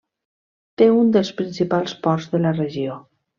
[0.81, 2.99] Té un dels principals ports de la regió.